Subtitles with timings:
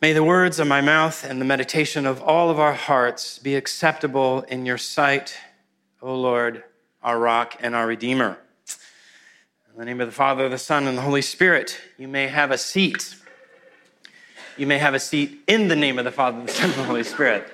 [0.00, 3.56] May the words of my mouth and the meditation of all of our hearts be
[3.56, 5.36] acceptable in your sight,
[6.00, 6.62] O Lord,
[7.02, 8.38] our rock and our redeemer.
[9.72, 12.52] In the name of the Father, the Son, and the Holy Spirit, you may have
[12.52, 13.16] a seat.
[14.56, 16.84] You may have a seat in the name of the Father, the Son, and the
[16.84, 17.52] Holy Spirit.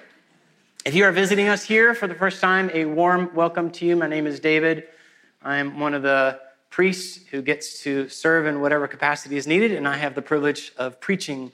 [0.84, 3.96] If you are visiting us here for the first time, a warm welcome to you.
[3.96, 4.84] My name is David.
[5.42, 9.88] I'm one of the priests who gets to serve in whatever capacity is needed, and
[9.88, 11.50] I have the privilege of preaching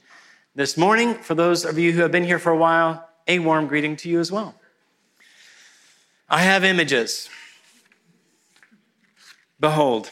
[0.55, 1.15] this morning.
[1.15, 4.09] For those of you who have been here for a while, a warm greeting to
[4.09, 4.55] you as well.
[6.29, 7.29] I have images.
[9.59, 10.11] Behold.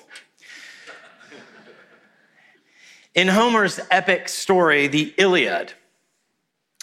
[3.14, 5.72] In Homer's epic story, the Iliad,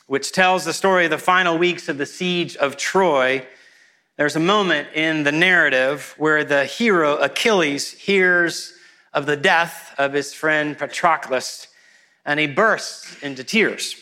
[0.08, 3.46] which tells the story of the final weeks of the siege of Troy,
[4.18, 8.74] there's a moment in the narrative where the hero Achilles hears
[9.14, 11.68] of the death of his friend Patroclus
[12.26, 13.96] and he bursts into tears.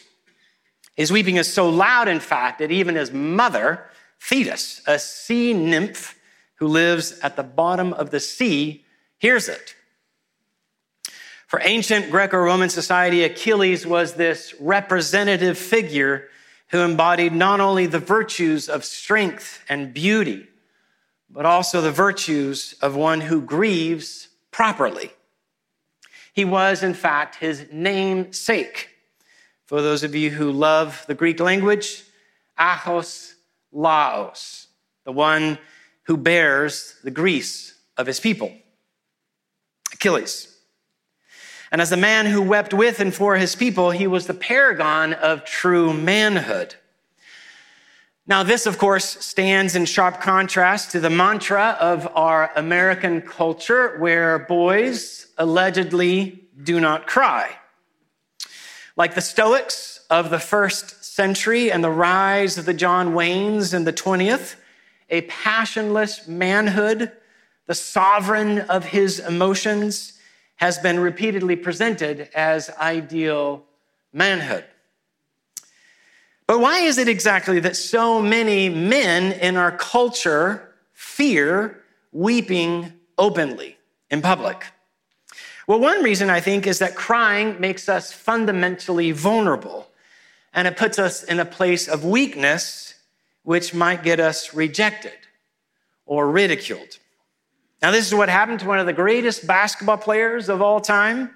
[0.96, 3.86] His weeping is so loud, in fact, that even his mother,
[4.20, 6.18] Thetis, a sea nymph
[6.56, 8.86] who lives at the bottom of the sea,
[9.18, 9.76] hears it.
[11.48, 16.30] For ancient Greco Roman society, Achilles was this representative figure
[16.70, 20.48] who embodied not only the virtues of strength and beauty,
[21.30, 25.12] but also the virtues of one who grieves properly.
[26.34, 28.90] He was, in fact, his namesake.
[29.66, 32.04] For those of you who love the Greek language,
[32.60, 33.34] Achos
[33.72, 34.68] Laos,
[35.06, 35.58] the one
[36.04, 38.52] who bears the griefs of his people.
[39.94, 40.50] Achilles.
[41.72, 45.14] And as the man who wept with and for his people, he was the paragon
[45.14, 46.76] of true manhood.
[48.26, 53.98] Now, this, of course, stands in sharp contrast to the mantra of our American culture,
[54.00, 57.50] where boys allegedly do not cry.
[58.96, 63.84] Like the Stoics of the first century and the rise of the John Waynes in
[63.84, 64.56] the 20th,
[65.10, 67.12] a passionless manhood,
[67.66, 70.14] the sovereign of his emotions,
[70.56, 73.66] has been repeatedly presented as ideal
[74.14, 74.64] manhood.
[76.48, 81.82] But why is it exactly that so many men in our culture fear
[82.12, 83.78] weeping openly
[84.10, 84.66] in public?
[85.68, 89.88] Well, one reason I think is that crying makes us fundamentally vulnerable
[90.54, 92.96] and it puts us in a place of weakness,
[93.44, 95.14] which might get us rejected
[96.06, 97.00] or ridiculed.
[97.82, 101.32] Now, this is what happened to one of the greatest basketball players of all time.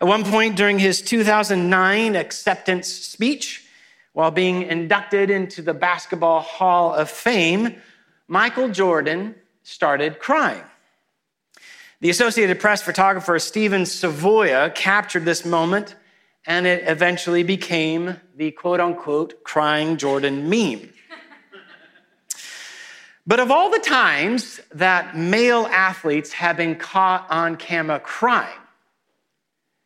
[0.00, 3.64] At one point during his 2009 acceptance speech,
[4.12, 7.76] while being inducted into the Basketball Hall of Fame,
[8.28, 10.62] Michael Jordan started crying.
[12.00, 15.94] The Associated Press photographer Steven Savoia captured this moment,
[16.44, 20.88] and it eventually became the quote unquote crying Jordan meme.
[23.26, 28.58] but of all the times that male athletes have been caught on camera crying,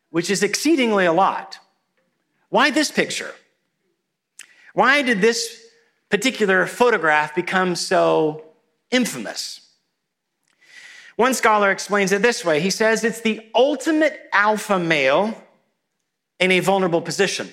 [0.09, 1.59] which is exceedingly a lot,
[2.49, 3.33] why this picture?
[4.77, 5.65] Why did this
[6.07, 8.45] particular photograph become so
[8.91, 9.59] infamous?
[11.15, 15.33] One scholar explains it this way he says it's the ultimate alpha male
[16.39, 17.49] in a vulnerable position.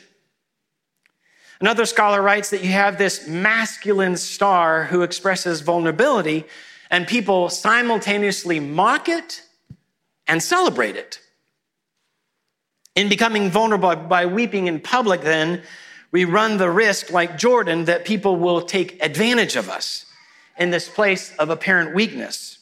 [1.62, 6.44] Another scholar writes that you have this masculine star who expresses vulnerability,
[6.90, 9.40] and people simultaneously mock it
[10.26, 11.20] and celebrate it.
[12.94, 15.62] In becoming vulnerable by weeping in public, then,
[16.14, 20.06] we run the risk, like Jordan, that people will take advantage of us
[20.56, 22.60] in this place of apparent weakness.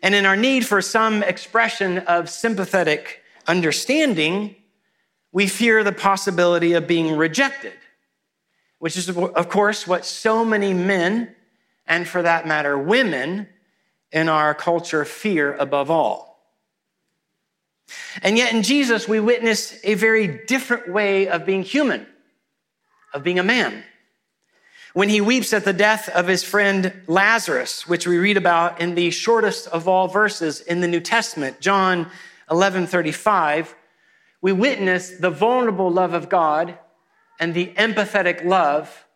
[0.00, 4.54] And in our need for some expression of sympathetic understanding,
[5.32, 7.72] we fear the possibility of being rejected,
[8.78, 11.34] which is, of course, what so many men,
[11.84, 13.48] and for that matter, women
[14.12, 16.38] in our culture fear above all.
[18.22, 22.06] And yet in Jesus, we witness a very different way of being human,
[23.12, 23.84] of being a man
[24.92, 28.94] when he weeps at the death of his friend Lazarus, which we read about in
[28.94, 32.10] the shortest of all verses in the New Testament, John
[32.50, 33.74] 11 35,
[34.42, 36.78] we witness the vulnerable love of God
[37.40, 39.06] and the empathetic love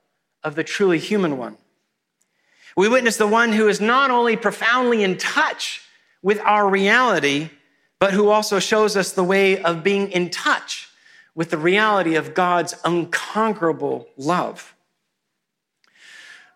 [0.42, 1.58] of the truly human one.
[2.76, 5.82] We witness the one who is not only profoundly in touch
[6.22, 7.50] with our reality,
[7.98, 10.88] but who also shows us the way of being in touch
[11.36, 14.74] with the reality of God's unconquerable love.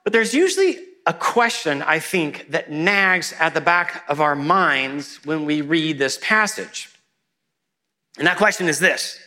[0.03, 5.21] But there's usually a question, I think, that nags at the back of our minds
[5.25, 6.89] when we read this passage.
[8.19, 9.21] And that question is this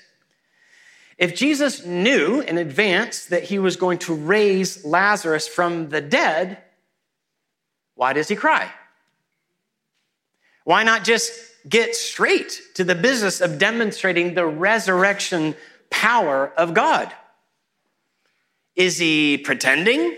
[1.19, 6.57] If Jesus knew in advance that he was going to raise Lazarus from the dead,
[7.93, 8.71] why does he cry?
[10.63, 11.31] Why not just
[11.67, 15.55] get straight to the business of demonstrating the resurrection
[15.89, 17.13] power of God?
[18.75, 20.17] Is he pretending?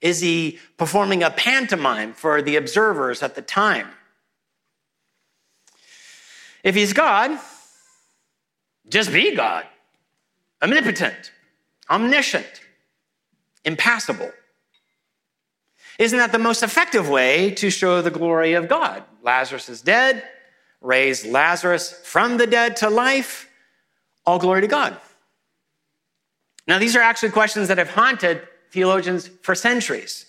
[0.00, 3.88] Is he performing a pantomime for the observers at the time?
[6.64, 7.38] If he's God,
[8.88, 9.66] just be God,
[10.60, 11.32] omnipotent,
[11.88, 12.60] omniscient,
[13.64, 14.30] impassible.
[15.98, 19.04] Isn't that the most effective way to show the glory of God?
[19.22, 20.24] Lazarus is dead,
[20.82, 23.48] raise Lazarus from the dead to life.
[24.26, 24.96] All glory to God.
[26.66, 30.26] Now, these are actually questions that have haunted theologians for centuries.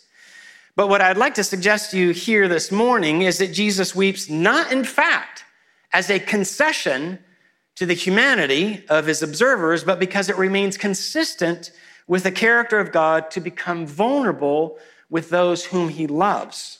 [0.76, 4.30] But what I'd like to suggest to you here this morning is that Jesus weeps
[4.30, 5.44] not in fact
[5.92, 7.20] as a concession
[7.76, 11.72] to the humanity of his observers, but because it remains consistent
[12.08, 14.78] with the character of God to become vulnerable
[15.10, 16.80] with those whom he loves.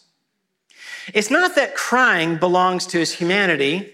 [1.14, 3.94] It's not that crying belongs to his humanity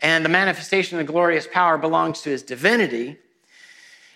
[0.00, 3.16] and the manifestation of the glorious power belongs to his divinity.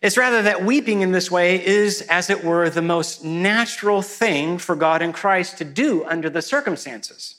[0.02, 4.58] It's rather that weeping in this way is, as it were, the most natural thing
[4.58, 7.36] for God in Christ to do under the circumstances.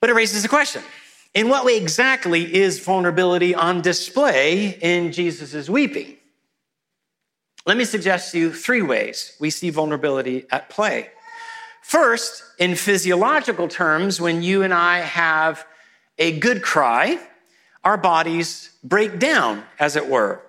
[0.00, 0.82] But it raises a question
[1.34, 6.16] In what way exactly is vulnerability on display in Jesus' weeping?
[7.66, 11.10] Let me suggest to you three ways we see vulnerability at play.
[11.84, 15.66] First, in physiological terms, when you and I have
[16.18, 17.18] a good cry,
[17.84, 20.40] our bodies break down, as it were.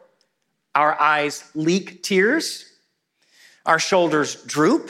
[0.76, 2.72] Our eyes leak tears,
[3.66, 4.90] our shoulders droop,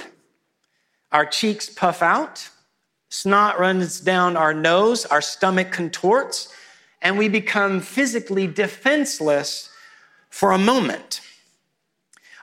[1.11, 2.47] our cheeks puff out,
[3.09, 6.53] snot runs down our nose, our stomach contorts,
[7.01, 9.71] and we become physically defenseless
[10.29, 11.21] for a moment.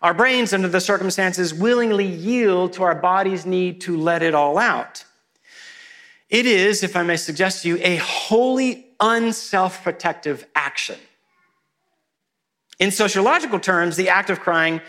[0.02, 4.58] Our brains, under the circumstances, willingly yield to our body's need to let it all
[4.58, 5.04] out.
[6.28, 10.98] It is, if I may suggest to you, a wholly unself protective action.
[12.80, 14.80] In sociological terms, the act of crying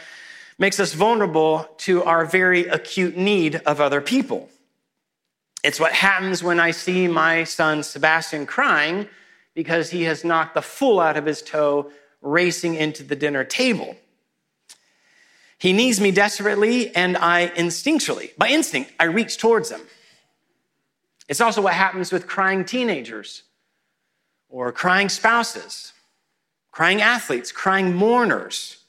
[0.57, 4.50] makes us vulnerable to our very acute need of other people.
[5.63, 9.07] It's what happens when I see my son Sebastian crying
[9.54, 13.95] because he has knocked the fool out of his toe racing into the dinner table.
[15.63, 19.80] He needs me desperately, and I instinctually, by instinct, I reach towards him.
[21.30, 23.44] It's also what happens with crying teenagers
[24.50, 25.94] or crying spouses,
[26.71, 28.83] crying athletes, crying mourners.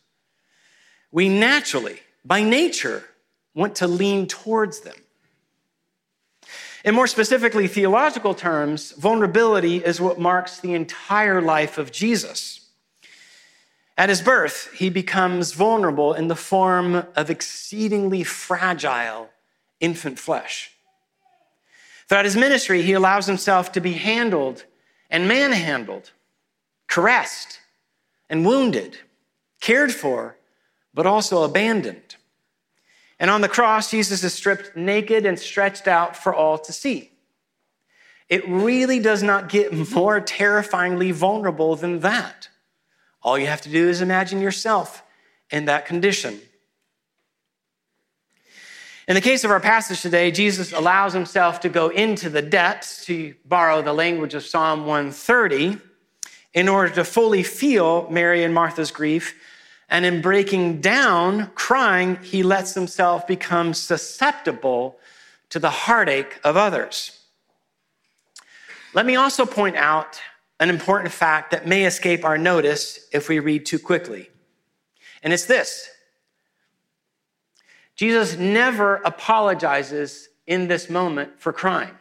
[1.13, 3.05] We naturally, by nature,
[3.55, 4.97] want to lean towards them.
[6.85, 12.64] In more specifically theological terms, vulnerability is what marks the entire life of Jesus.
[13.97, 19.31] At his birth, he becomes vulnerable in the form of exceedingly fragile
[19.81, 20.73] infant flesh.
[22.09, 24.65] Throughout his ministry, he allows himself to be handled
[25.11, 26.11] and manhandled,
[26.89, 27.61] caressed
[28.29, 28.99] and wounded,
[29.61, 30.37] cared for,
[30.93, 32.17] but also abandoned.
[33.21, 37.13] And on the cross, Jesus is stripped naked and stretched out for all to see.
[38.29, 42.49] It really does not get more terrifyingly vulnerable than that.
[43.25, 45.03] All you have to do is imagine yourself
[45.51, 46.39] in that condition.
[49.09, 53.05] In the case of our passage today, Jesus allows himself to go into the depths,
[53.07, 55.79] to borrow the language of Psalm 130,
[56.53, 59.35] in order to fully feel Mary and Martha's grief.
[59.89, 64.99] And in breaking down, crying, he lets himself become susceptible
[65.51, 67.19] to the heartache of others.
[68.95, 70.21] Let me also point out
[70.61, 74.31] an important fact that may escape our notice if we read too quickly.
[75.23, 75.89] And it's this
[77.97, 81.97] Jesus never apologizes in this moment for crying.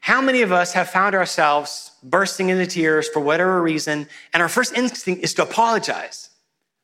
[0.00, 4.48] How many of us have found ourselves bursting into tears for whatever reason, and our
[4.48, 6.30] first instinct is to apologize?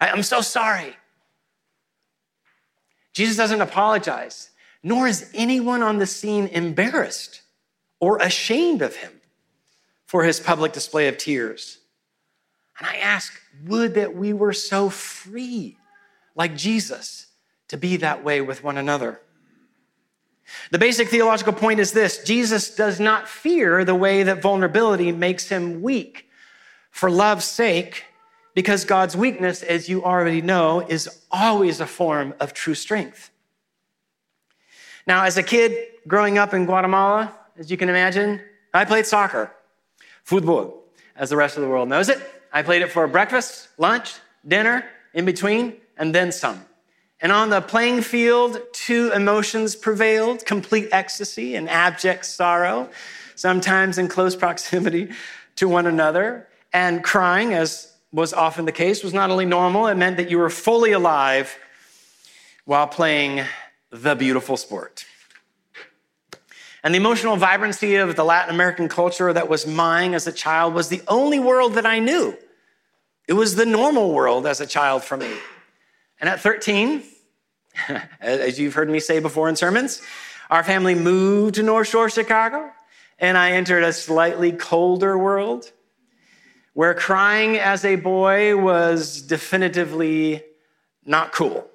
[0.01, 0.97] I'm so sorry.
[3.13, 4.51] Jesus doesn't apologize,
[4.83, 7.43] nor is anyone on the scene embarrassed
[8.01, 9.14] or ashamed of him
[10.07, 11.79] for his public display of tears.
[12.79, 13.33] And I ask,
[13.67, 15.79] would that we were so free
[16.35, 17.27] like Jesus
[17.69, 19.21] to be that way with one another.
[20.71, 25.49] The basic theological point is this Jesus does not fear the way that vulnerability makes
[25.49, 26.29] him weak
[26.91, 28.05] for love's sake,
[28.55, 33.31] because God's weakness, as you already know, is always a form of true strength.
[35.07, 38.41] Now, as a kid growing up in Guatemala, as you can imagine,
[38.73, 39.51] I played soccer,
[40.25, 40.83] football,
[41.15, 42.19] as the rest of the world knows it.
[42.53, 44.15] I played it for breakfast, lunch,
[44.47, 46.65] dinner, in between, and then some.
[47.21, 52.91] And on the playing field, two emotions prevailed complete ecstasy and abject sorrow,
[53.35, 55.11] sometimes in close proximity
[55.57, 56.49] to one another.
[56.73, 60.39] And crying, as was often the case, was not only normal, it meant that you
[60.39, 61.57] were fully alive
[62.65, 63.45] while playing
[63.91, 65.07] the beautiful sport.
[66.85, 70.75] And the emotional vibrancy of the Latin American culture that was mine as a child
[70.75, 72.37] was the only world that I knew.
[73.27, 75.33] It was the normal world as a child for me.
[76.21, 77.03] And at 13,
[78.21, 80.03] as you've heard me say before in sermons,
[80.51, 82.71] our family moved to North Shore, Chicago,
[83.19, 85.73] and I entered a slightly colder world
[86.75, 90.43] where crying as a boy was definitively
[91.07, 91.67] not cool.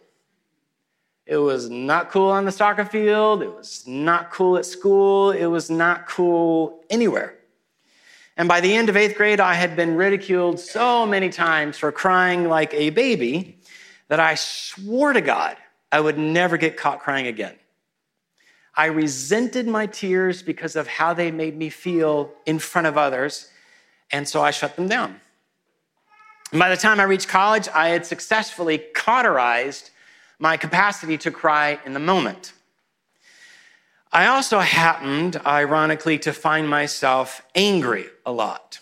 [1.30, 3.44] It was not cool on the soccer field.
[3.44, 5.30] It was not cool at school.
[5.30, 7.36] It was not cool anywhere.
[8.36, 11.92] And by the end of eighth grade, I had been ridiculed so many times for
[11.92, 13.60] crying like a baby
[14.08, 15.56] that I swore to God
[15.92, 17.54] I would never get caught crying again.
[18.76, 23.52] I resented my tears because of how they made me feel in front of others,
[24.12, 25.20] and so I shut them down.
[26.52, 29.92] And by the time I reached college, I had successfully cauterized
[30.39, 32.53] my capacity to cry in the moment.
[34.12, 38.79] I also happened, ironically, to find myself angry a lot.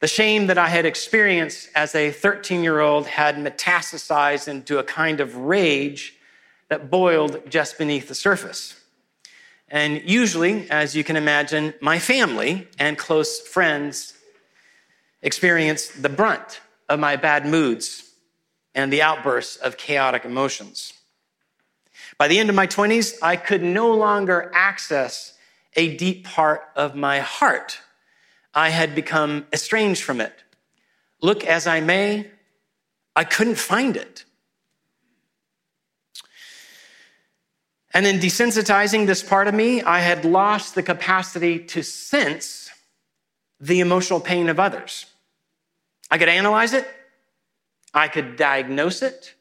[0.00, 4.84] The shame that I had experienced as a 13 year old had metastasized into a
[4.84, 6.16] kind of rage
[6.68, 8.78] that boiled just beneath the surface.
[9.68, 14.14] And usually, as you can imagine, my family and close friends
[15.22, 18.11] experienced the brunt of my bad moods
[18.74, 20.92] and the outbursts of chaotic emotions.
[22.18, 25.34] By the end of my 20s, I could no longer access
[25.74, 27.80] a deep part of my heart.
[28.54, 30.32] I had become estranged from it.
[31.20, 32.30] Look as I may,
[33.14, 34.24] I couldn't find it.
[37.94, 42.70] And in desensitizing this part of me, I had lost the capacity to sense
[43.60, 45.06] the emotional pain of others.
[46.10, 46.86] I could analyze it,
[47.94, 49.34] I could diagnose it.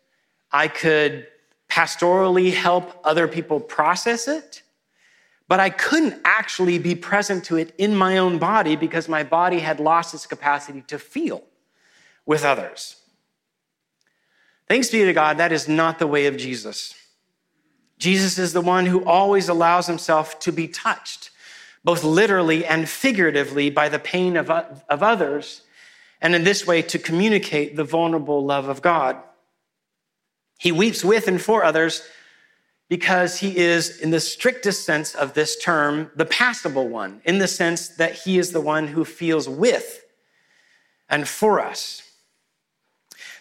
[0.51, 1.27] I could
[1.70, 4.62] pastorally help other people process it.
[5.48, 9.60] But I couldn't actually be present to it in my own body because my body
[9.60, 11.43] had lost its capacity to feel
[12.25, 12.98] with others.
[14.67, 16.96] Thanks be to God, that is not the way of Jesus.
[17.98, 21.29] Jesus is the one who always allows himself to be touched,
[21.84, 25.63] both literally and figuratively, by the pain of, of others
[26.22, 29.18] and in this way to communicate the vulnerable love of God.
[30.60, 32.04] He weeps with and for others
[32.88, 37.48] because he is, in the strictest sense of this term, the passible one, in the
[37.48, 40.04] sense that he is the one who feels with
[41.10, 42.04] and for us.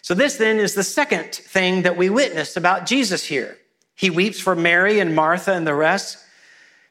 [0.02, 3.58] So, this then is the second thing that we witness about Jesus here.
[3.94, 6.18] He weeps for Mary and Martha and the rest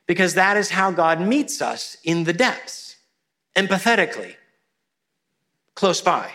[0.06, 2.98] because that is how God meets us in the depths,
[3.56, 4.36] empathetically
[5.80, 6.30] close by.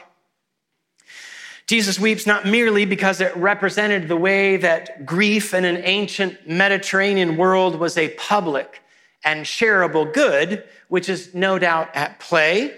[1.66, 7.36] Jesus weeps not merely because it represented the way that grief in an ancient Mediterranean
[7.36, 8.82] world was a public
[9.22, 12.74] and shareable good, which is no doubt at play,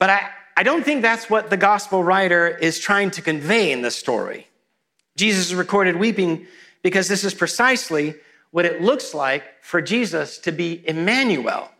[0.00, 3.82] but I, I don't think that's what the gospel writer is trying to convey in
[3.82, 4.48] this story.
[5.14, 6.48] Jesus is recorded weeping
[6.82, 8.16] because this is precisely
[8.50, 11.70] what it looks like for Jesus to be Emmanuel,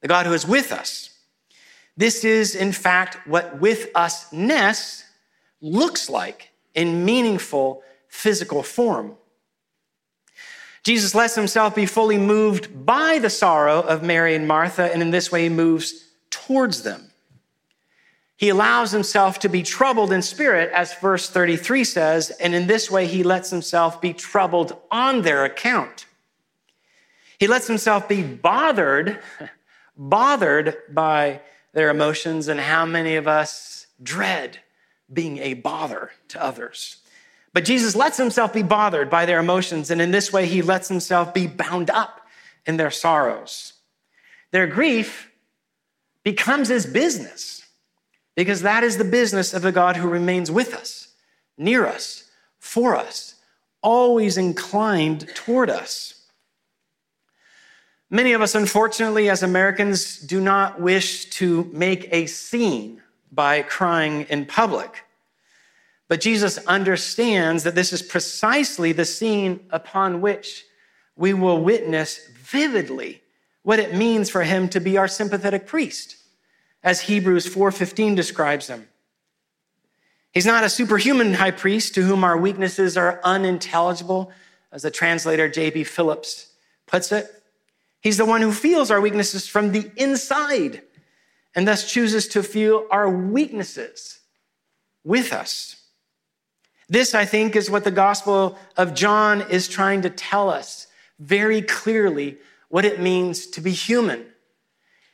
[0.00, 1.15] the God who is with us.
[1.96, 5.04] This is, in fact, what with usness
[5.60, 9.16] looks like in meaningful physical form.
[10.82, 15.10] Jesus lets himself be fully moved by the sorrow of Mary and Martha, and in
[15.10, 17.10] this way he moves towards them.
[18.36, 22.90] He allows himself to be troubled in spirit, as verse 33 says, and in this
[22.90, 26.04] way he lets himself be troubled on their account.
[27.40, 29.20] He lets himself be bothered,
[29.96, 31.40] bothered by
[31.76, 34.58] their emotions, and how many of us dread
[35.12, 36.96] being a bother to others.
[37.52, 40.88] But Jesus lets himself be bothered by their emotions, and in this way, he lets
[40.88, 42.22] himself be bound up
[42.64, 43.74] in their sorrows.
[44.52, 45.30] Their grief
[46.24, 47.66] becomes his business
[48.36, 51.08] because that is the business of the God who remains with us,
[51.58, 53.34] near us, for us,
[53.82, 56.15] always inclined toward us.
[58.08, 64.26] Many of us, unfortunately, as Americans, do not wish to make a scene by crying
[64.28, 65.02] in public.
[66.08, 70.64] But Jesus understands that this is precisely the scene upon which
[71.16, 73.22] we will witness vividly
[73.62, 76.16] what it means for him to be our sympathetic priest,
[76.84, 78.88] as Hebrews 4:15 describes him.
[80.30, 84.30] He's not a superhuman high priest to whom our weaknesses are unintelligible,
[84.70, 85.82] as the translator J.B.
[85.82, 86.48] Phillips
[86.86, 87.42] puts it.
[88.06, 90.82] He's the one who feels our weaknesses from the inside
[91.56, 94.20] and thus chooses to feel our weaknesses
[95.02, 95.74] with us.
[96.88, 100.86] This, I think, is what the Gospel of John is trying to tell us
[101.18, 104.24] very clearly what it means to be human.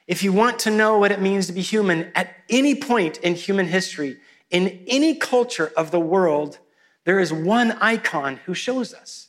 [0.07, 3.37] If you want to know what it means to be human at any point in
[3.37, 4.19] human history,
[4.51, 6.59] in any culture of the world,
[7.07, 9.29] there is one icon who shows us,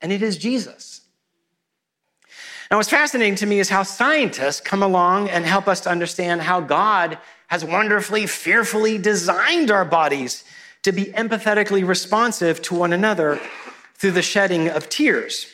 [0.00, 1.00] and it is Jesus.
[2.70, 6.42] Now, what's fascinating to me is how scientists come along and help us to understand
[6.42, 7.18] how God
[7.48, 10.44] has wonderfully, fearfully designed our bodies
[10.82, 13.38] to be empathetically responsive to one another
[13.94, 15.46] through the shedding of tears.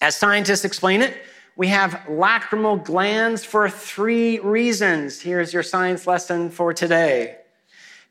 [0.00, 1.16] As scientists explain it,
[1.56, 5.22] we have lacrimal glands for three reasons.
[5.22, 7.38] Here's your science lesson for today.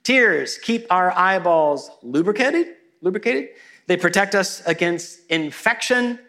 [0.04, 3.50] Tears keep our eyeballs lubricated, lubricated.
[3.86, 6.20] They protect us against infection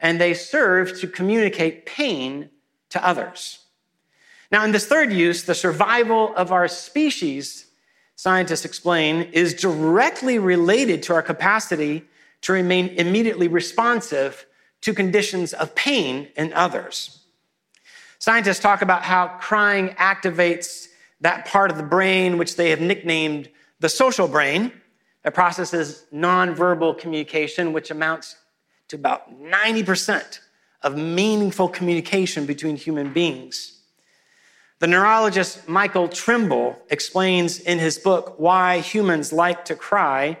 [0.00, 2.50] and they serve to communicate pain
[2.90, 3.58] to others.
[4.50, 7.70] Now, in this third use, the survival of our species
[8.20, 12.04] scientists explain, is directly related to our capacity
[12.42, 14.44] to remain immediately responsive
[14.82, 17.20] to conditions of pain in others.
[18.18, 20.88] Scientists talk about how crying activates
[21.22, 24.70] that part of the brain which they have nicknamed the social brain
[25.22, 28.36] that processes nonverbal communication, which amounts
[28.90, 30.40] to about 90%
[30.82, 33.78] of meaningful communication between human beings.
[34.80, 40.38] The neurologist Michael Trimble explains in his book, Why Humans Like to Cry,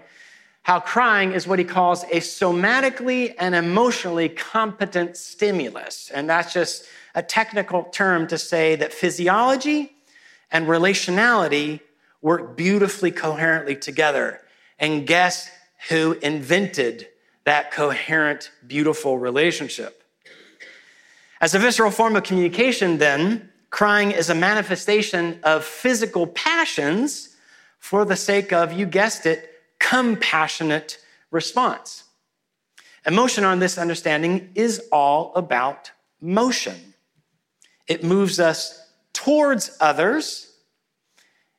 [0.62, 6.10] how crying is what he calls a somatically and emotionally competent stimulus.
[6.12, 9.92] And that's just a technical term to say that physiology
[10.50, 11.80] and relationality
[12.20, 14.40] work beautifully coherently together.
[14.78, 15.50] And guess
[15.88, 17.08] who invented
[17.44, 20.02] that coherent, beautiful relationship?
[21.40, 27.36] As a visceral form of communication, then, Crying is a manifestation of physical passions
[27.78, 29.48] for the sake of, you guessed it,
[29.78, 30.98] compassionate
[31.30, 32.04] response.
[33.06, 36.94] Emotion, on this understanding, is all about motion.
[37.86, 40.52] It moves us towards others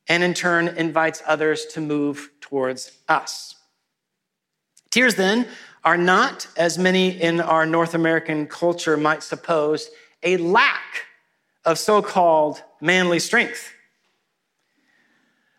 [0.08, 3.56] and in turn invites others to move towards us.
[4.90, 5.48] Tears, then,
[5.84, 9.90] are not, as many in our North American culture might suppose,
[10.24, 11.06] a lack
[11.66, 13.74] of so called manly strength.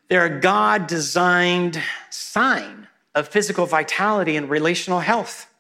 [0.09, 1.81] They're a God designed
[2.11, 5.51] sign of physical vitality and relational health.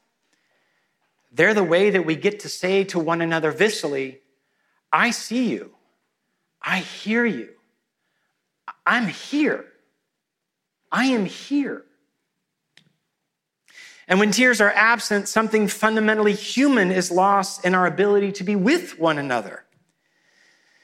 [1.32, 4.18] They're the way that we get to say to one another viscerally,
[4.92, 5.72] I see you,
[6.60, 7.48] I hear you,
[8.84, 9.64] I'm here,
[10.90, 11.84] I am here.
[14.12, 18.54] And when tears are absent, something fundamentally human is lost in our ability to be
[18.54, 19.64] with one another.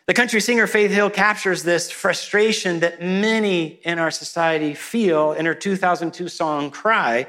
[0.06, 5.44] The country singer Faith Hill captures this frustration that many in our society feel in
[5.44, 7.26] her 2002 song Cry,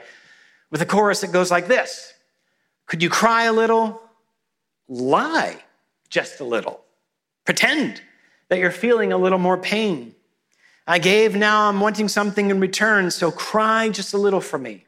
[0.71, 2.13] with a chorus that goes like this
[2.85, 4.01] Could you cry a little?
[4.87, 5.61] Lie
[6.07, 6.79] just a little.
[7.43, 8.01] Pretend
[8.47, 10.15] that you're feeling a little more pain.
[10.87, 14.85] I gave, now I'm wanting something in return, so cry just a little for me.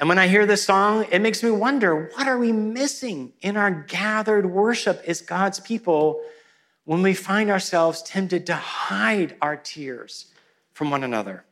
[0.00, 3.56] And when I hear this song, it makes me wonder what are we missing in
[3.56, 6.20] our gathered worship as God's people
[6.84, 10.26] when we find ourselves tempted to hide our tears
[10.72, 11.44] from one another?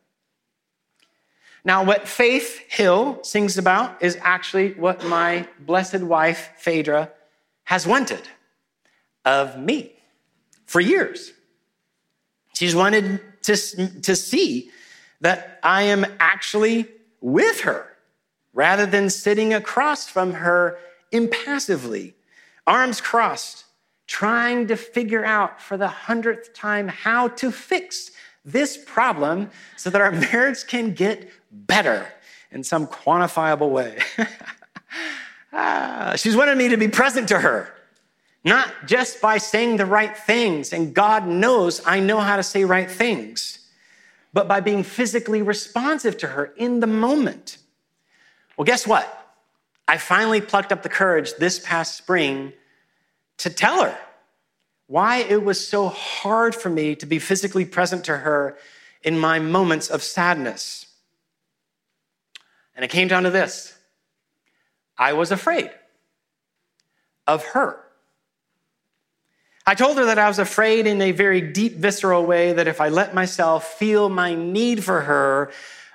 [1.65, 7.13] Now, what Faith Hill sings about is actually what my blessed wife, Phaedra,
[7.65, 8.23] has wanted
[9.25, 9.93] of me
[10.67, 11.33] for years.
[12.55, 14.71] She's wanted to, to see
[15.21, 16.89] that I am actually
[17.21, 17.92] with her
[18.53, 20.79] rather than sitting across from her
[21.11, 22.15] impassively,
[22.67, 23.65] arms crossed,
[24.07, 28.11] trying to figure out for the hundredth time how to fix
[28.45, 32.07] this problem so that our marriage can get better
[32.51, 33.99] in some quantifiable way.
[35.53, 37.73] ah, she's wanted me to be present to her,
[38.45, 42.65] not just by saying the right things, and God knows I know how to say
[42.65, 43.61] right things,
[44.33, 47.59] but by being physically responsive to her in the moment.
[48.57, 49.19] Well, guess what?
[49.89, 52.53] I finally plucked up the courage this past spring
[53.39, 53.99] to tell her
[54.87, 58.57] why it was so hard for me to be physically present to her
[59.03, 60.87] in my moments of sadness.
[62.77, 63.77] And it came down to this
[64.97, 65.71] I was afraid
[67.27, 67.79] of her.
[69.67, 72.81] I told her that I was afraid in a very deep, visceral way that if
[72.81, 75.53] I let myself feel my need for her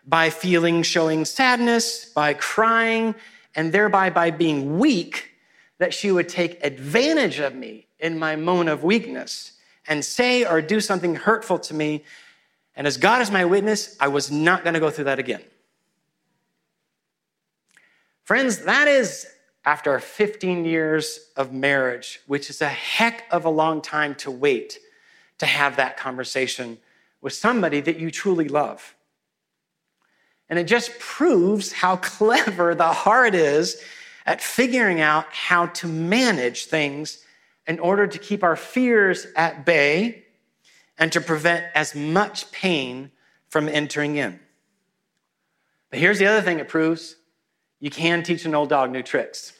[0.07, 3.13] by feeling, showing sadness, by crying,
[3.55, 5.31] and thereby by being weak,
[5.79, 9.53] that she would take advantage of me in my moment of weakness
[9.87, 12.03] and say or do something hurtful to me.
[12.75, 15.43] And as God is my witness, I was not going to go through that again.
[18.23, 19.27] Friends, that is
[19.65, 24.79] after 15 years of marriage, which is a heck of a long time to wait
[25.39, 26.77] to have that conversation
[27.21, 28.95] with somebody that you truly love.
[30.49, 33.81] And it just proves how clever the heart is
[34.25, 37.23] at figuring out how to manage things
[37.65, 40.23] in order to keep our fears at bay
[40.97, 43.11] and to prevent as much pain
[43.49, 44.39] from entering in.
[45.89, 47.15] But here's the other thing it proves
[47.79, 49.53] you can teach an old dog new tricks.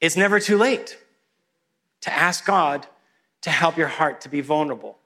[0.00, 0.96] It's never too late
[2.02, 2.86] to ask God
[3.42, 4.98] to help your heart to be vulnerable,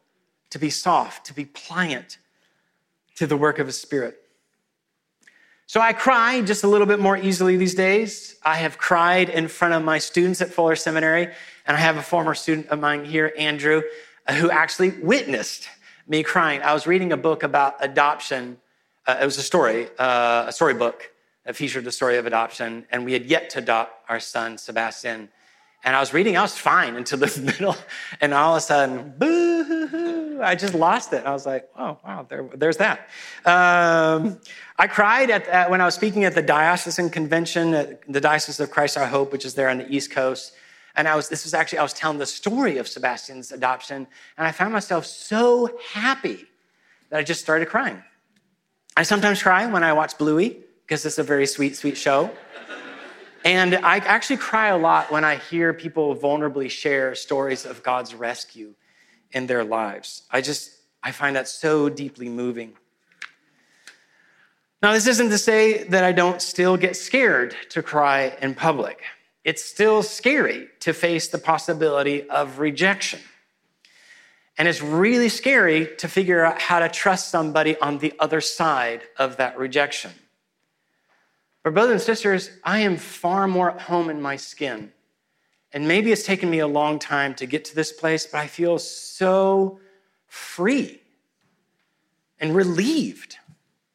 [0.50, 2.18] to be soft, to be pliant
[3.16, 4.23] to the work of His Spirit.
[5.66, 8.36] So I cry just a little bit more easily these days.
[8.42, 11.28] I have cried in front of my students at Fuller Seminary,
[11.66, 13.82] and I have a former student of mine here, Andrew,
[14.30, 15.68] who actually witnessed
[16.06, 16.60] me crying.
[16.60, 18.58] I was reading a book about adoption.
[19.06, 21.10] Uh, it was a story, uh, a storybook
[21.46, 25.30] that featured the story of adoption, and we had yet to adopt our son, Sebastian.
[25.82, 27.76] And I was reading, I was fine until the middle,
[28.20, 31.24] and all of a sudden, boo, I just lost it.
[31.24, 33.08] I was like, oh, wow, there, there's that.
[33.44, 34.40] Um,
[34.78, 38.60] I cried at, at, when I was speaking at the diocesan convention, at the Diocese
[38.60, 40.52] of Christ Our Hope, which is there on the East Coast.
[40.96, 44.06] And I was, this was actually, I was telling the story of Sebastian's adoption,
[44.38, 46.46] and I found myself so happy
[47.10, 48.02] that I just started crying.
[48.96, 52.30] I sometimes cry when I watch Bluey because it's a very sweet, sweet show.
[53.44, 58.14] And I actually cry a lot when I hear people vulnerably share stories of God's
[58.14, 58.74] rescue
[59.34, 60.22] in their lives.
[60.30, 60.70] I just,
[61.02, 62.72] I find that so deeply moving.
[64.82, 69.02] Now, this isn't to say that I don't still get scared to cry in public.
[69.42, 73.20] It's still scary to face the possibility of rejection.
[74.56, 79.02] And it's really scary to figure out how to trust somebody on the other side
[79.18, 80.12] of that rejection.
[81.62, 84.92] But, brothers and sisters, I am far more at home in my skin.
[85.74, 88.46] And maybe it's taken me a long time to get to this place, but I
[88.46, 89.80] feel so
[90.28, 91.02] free
[92.38, 93.36] and relieved.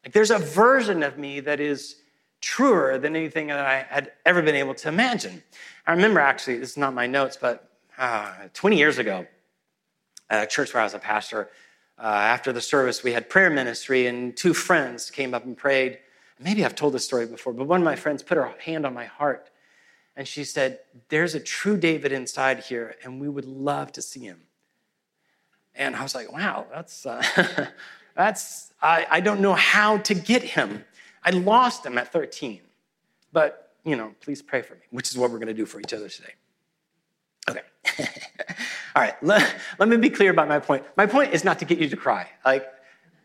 [0.04, 1.96] Like there's a version of me that is
[2.42, 5.42] truer than anything that I had ever been able to imagine.
[5.86, 9.26] I remember actually, this is not my notes, but uh, 20 years ago,
[10.28, 11.48] at a church where I was a pastor,
[11.98, 15.98] uh, after the service, we had prayer ministry, and two friends came up and prayed
[16.40, 18.94] maybe I've told this story before, but one of my friends put her hand on
[18.94, 19.49] my heart
[20.20, 24.20] and she said, There's a true David inside here, and we would love to see
[24.20, 24.42] him.
[25.74, 27.22] And I was like, Wow, that's, uh,
[28.14, 30.84] that's, I, I don't know how to get him.
[31.24, 32.60] I lost him at 13.
[33.32, 35.80] But, you know, please pray for me, which is what we're going to do for
[35.80, 36.34] each other today.
[37.48, 37.62] Okay.
[38.94, 40.84] All right, let, let me be clear about my point.
[40.98, 42.28] My point is not to get you to cry.
[42.44, 42.68] Like,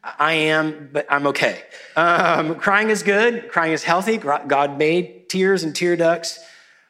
[0.01, 1.62] I am, but I'm okay.
[1.97, 3.49] Um, crying is good.
[3.49, 4.15] Crying is healthy.
[4.15, 6.39] God made tears and tear ducts.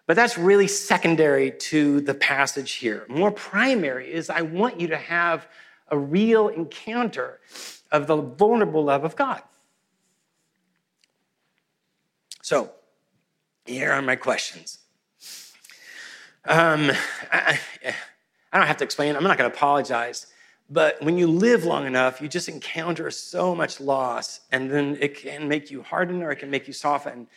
[0.08, 3.06] But that's really secondary to the passage here.
[3.10, 5.48] More primary is I want you to have
[5.90, 7.40] a real encounter
[7.92, 9.42] of the vulnerable love of God.
[12.42, 12.72] So,
[13.66, 14.80] here are my questions.
[16.46, 16.92] Um,
[17.32, 17.60] I,
[18.54, 20.28] I don't have to explain, I'm not going to apologize.
[20.70, 25.16] But when you live long enough, you just encounter so much loss, and then it
[25.16, 27.28] can make you harden or it can make you soften.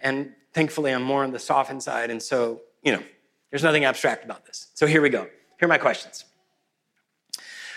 [0.00, 2.10] And thankfully, I'm more on the softened side.
[2.10, 3.02] And so, you know,
[3.50, 4.68] there's nothing abstract about this.
[4.74, 5.22] So here we go.
[5.22, 6.24] Here are my questions.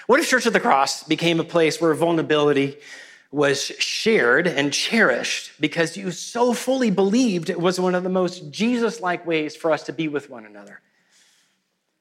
[0.06, 2.78] What if Church of the Cross became a place where vulnerability
[3.30, 8.52] was shared and cherished because you so fully believed it was one of the most
[8.52, 10.80] Jesus like ways for us to be with one another?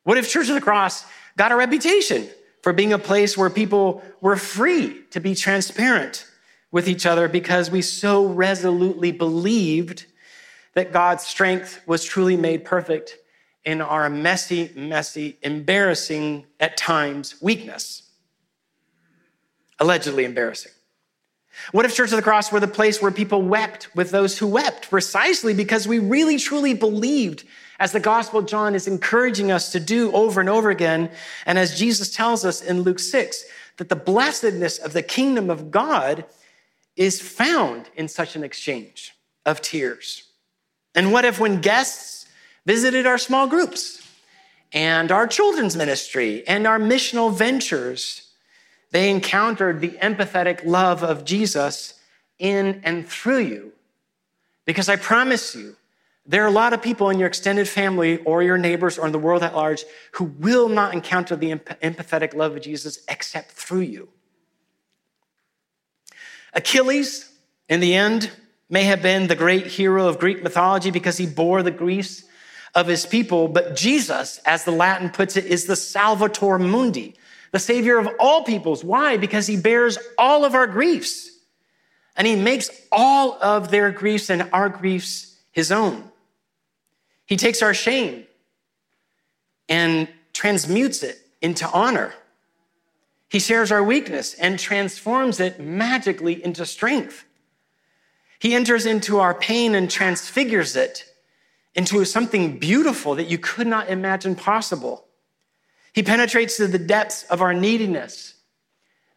[0.05, 1.05] What if Church of the Cross
[1.37, 2.29] got a reputation
[2.63, 6.27] for being a place where people were free to be transparent
[6.71, 10.07] with each other because we so resolutely believed
[10.77, 13.17] that God's strength was truly made perfect
[13.65, 18.03] in our messy, messy, embarrassing, at times, weakness.
[19.81, 20.73] Allegedly embarrassing.
[21.73, 24.47] What if Church of the Cross were the place where people wept with those who
[24.47, 27.45] wept precisely because we really truly believed
[27.81, 31.11] as the Gospel John is encouraging us to do over and over again,
[31.47, 33.47] and as Jesus tells us in Luke 6,
[33.79, 36.27] that the blessedness of the kingdom of God
[36.97, 39.15] is found in such an exchange
[39.47, 40.26] of tears.
[40.97, 42.27] And what if, when guests
[42.65, 44.03] visited our small groups
[44.73, 48.33] and our children's ministry and our missional ventures,
[48.91, 52.01] they encountered the empathetic love of Jesus
[52.39, 53.73] in and through you.
[54.65, 55.77] Because I promise you,
[56.27, 59.13] there are a lot of people in your extended family or your neighbors or in
[59.13, 63.81] the world at large who will not encounter the empathetic love of Jesus except through
[63.81, 64.09] you.
[66.53, 67.31] Achilles,
[67.69, 68.31] in the end,
[68.69, 72.25] may have been the great hero of Greek mythology because he bore the griefs
[72.75, 77.15] of his people, but Jesus, as the Latin puts it, is the Salvator Mundi,
[77.53, 78.85] the Savior of all peoples.
[78.85, 79.17] Why?
[79.17, 81.31] Because he bears all of our griefs
[82.17, 86.11] and he makes all of their griefs and our griefs his own.
[87.27, 88.27] He takes our shame
[89.69, 92.15] and transmutes it into honor.
[93.29, 97.26] He shares our weakness and transforms it magically into strength.
[98.39, 101.05] He enters into our pain and transfigures it
[101.75, 105.07] into something beautiful that you could not imagine possible.
[105.93, 108.35] He penetrates to the depths of our neediness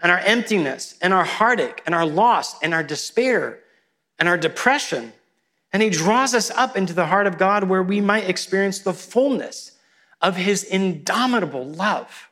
[0.01, 3.60] and our emptiness and our heartache and our loss and our despair
[4.17, 5.13] and our depression
[5.71, 8.93] and he draws us up into the heart of God where we might experience the
[8.93, 9.73] fullness
[10.21, 12.29] of his indomitable love.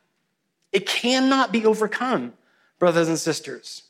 [0.71, 2.33] It cannot be overcome,
[2.79, 3.83] brothers and sisters.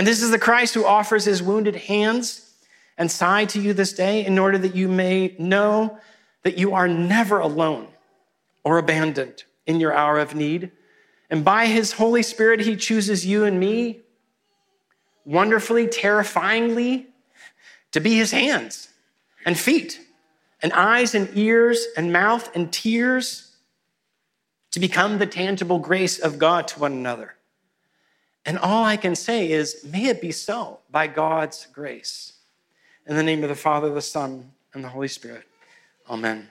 [0.00, 2.54] And this is the Christ who offers his wounded hands
[2.96, 5.98] and side to you this day in order that you may know
[6.42, 7.86] that you are never alone
[8.64, 10.70] or abandoned in your hour of need.
[11.28, 14.00] And by his Holy Spirit, he chooses you and me
[15.26, 17.08] wonderfully, terrifyingly,
[17.92, 18.88] to be his hands
[19.44, 20.00] and feet
[20.62, 23.54] and eyes and ears and mouth and tears
[24.70, 27.34] to become the tangible grace of God to one another.
[28.46, 32.34] And all I can say is, may it be so by God's grace.
[33.06, 35.44] In the name of the Father, the Son, and the Holy Spirit.
[36.08, 36.48] Amen.